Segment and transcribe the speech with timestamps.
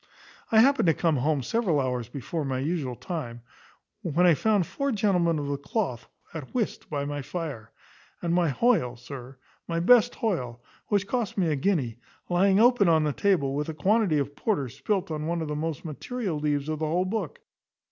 [0.51, 3.43] I happened to come home several hours before my usual time,
[4.01, 7.71] when I found four gentlemen of the cloth at whist by my fire;
[8.19, 9.37] and my Hoyle, sir
[9.67, 13.75] my best Hoyle, which cost me a guinea, lying open on the table, with a
[13.75, 17.37] quantity of porter spilt on one of the most material leaves of the whole book.